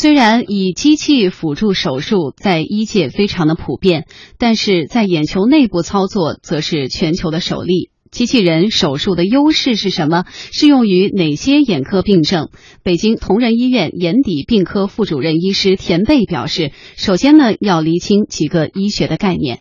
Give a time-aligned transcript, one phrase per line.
[0.00, 4.06] 虽然以机器辅助手术在医界非常的普遍，
[4.38, 7.90] 但是在眼球内部操作则是全球的首例。
[8.12, 10.22] 机器人手术的优势是什么？
[10.28, 12.50] 适用于哪些眼科病症？
[12.84, 19.58] 北京同仁医院眼底病科副主任医师田贝表示，首先呢要厘清几个医学的概念。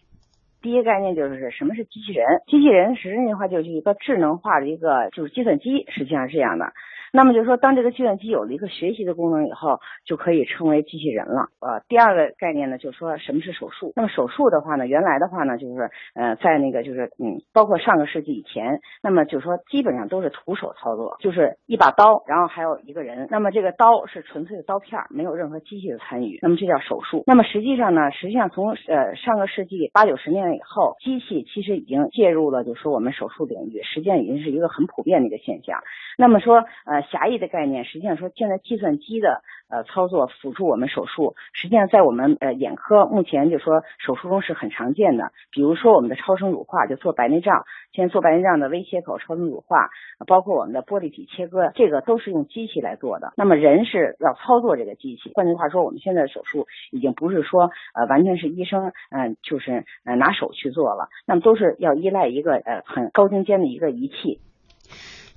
[0.61, 2.45] 第一个概念就是什么是机器人？
[2.45, 6.77] 机器人实际的话就是一个智能化的一个就是计算机，实际上是这样的。
[7.13, 11.47] 那么就是说，当这个计算机有了一个学习的功能以后，就可以称为机器人了。
[11.59, 13.93] 呃，第二个概念呢，就是说什么是手术。
[13.95, 23.27] 那么手术的话呢，原来的话呢，就是呃，在那个就是嗯，包括上个世纪以前，那么就是说基本上都是徒手操作，就是一把刀，然后还有一个人。
[23.31, 26.39] 那么这个刀是纯粹的刀片，没有任何机器的参与。
[26.41, 27.23] 那么这叫手术。
[27.25, 35.79] 那么实际上呢，实际上从呃上个世纪八九十年代以后，机器其实已经介入了，就是说我们手术领域，实际上已经是一个很普遍的一个现象。
[36.17, 36.96] 那么说呃。
[37.01, 45.31] 狭义的概念，实际上说现在计算机的呃操作辅助我们手术，实际上在我们呃眼科目前就说手术中是很常见的。
[45.51, 49.89] 比如说我们的超声乳化，就做白内障，现在做白内障的微切口超声乳化，
[50.25, 53.33] 包括我们的玻璃体切割，这个都是用机器来做的。
[53.37, 64.39] 那么人是要操作这个机器，换句话说，我们现在的手术已经不是说呃完全是医生嗯就是呃拿手去做了，那么都是要依赖一个呃很高精尖的一个仪器。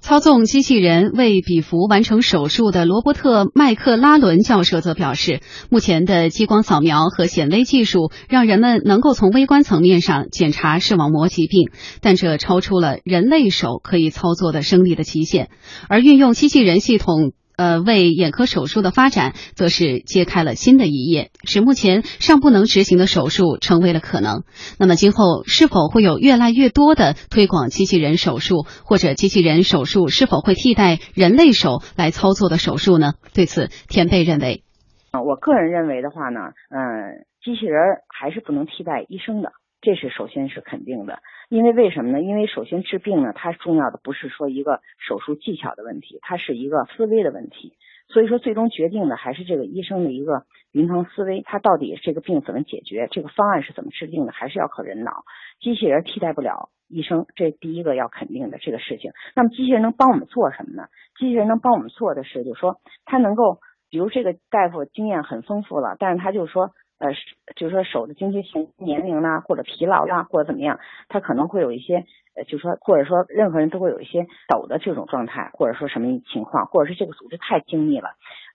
[0.00, 15.50] 操纵机器人为比弗完成手术的罗伯特·麦克拉伦教授则表示，目前的激光扫描和显微技术让人们能够从微观层面上检查视网膜疾病，但这超出了人类手可以操作的生理的极限，
[15.88, 17.32] 而运用机器人系统。
[17.60, 24.44] 呃，为眼科手术的发展，则是揭开了新的一页，使目前尚不能执行的手术成为了可能。
[24.78, 33.12] 那么，今后是否会有越来越多的推广机器人手术，或者机器人手术是否会替代人类手来操作的手术呢？
[33.34, 34.62] 对此，田贝认为，
[35.10, 37.76] 啊，我个人认为的话呢，嗯，机器人
[38.08, 39.52] 还是不能替代医生的。
[39.80, 42.20] 这是首先是肯定的，因为为什么呢？
[42.20, 47.76] 因为首先治病呢，它重要的不是说一个手术技巧的问题，它是一个思维的问题。
[48.08, 55.24] 所以说，最终决定的还是这个医生的一个临床思维，他到底这个病怎么解决，这个方案是怎么制定的，还是要靠人脑。
[55.60, 59.12] 机器人替代不了医生，这第一个要肯定的这个事情。
[59.34, 60.88] 那么机器人能帮我们做什么呢？
[61.18, 66.72] 机器人能帮我们做的是，就是说，他能够，比如这个大夫经验很丰富了，但是他就说。
[67.00, 67.12] 呃，
[67.56, 70.78] 就是说手的经济性年龄啦，或者疲劳啦，或者怎么样，
[71.08, 72.04] 他可能会有一些，
[72.36, 78.10] 呃，就是说，或者说任何人都会有一些抖的这种状态，或者说什么情况，或者是这个组织太精密了，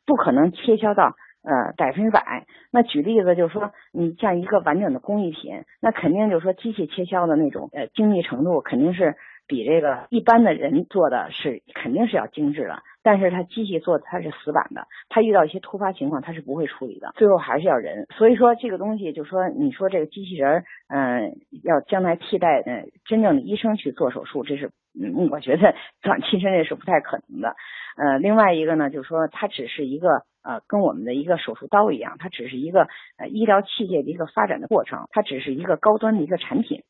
[0.06, 2.46] 不可能切削到呃百分之百。
[2.72, 9.16] 那举例子就是说，你像一个完整的工艺品，那肯定就是说机器切削的那种呃精密程度，肯定是
[9.48, 12.82] 比这个一般的人做的是肯定是要精致的。
[13.04, 18.08] 但是它机器做它是死板的，它遇到一些突发情况它是不会处理的，最后还是要人。
[18.18, 27.56] 所以说这个东西就说你说这个机器人，嗯，要将来替代嗯真正的医生去做手术，这是嗯我觉得 短期之内是不太可能的。
[27.96, 32.88] 呃，另外一个呢，就是说它只是一个呃跟我们的一个手术刀一样，它只是一个
[33.20, 36.82] 呃医疗器械的一个发展的过程，它只是一个高端的一个产品。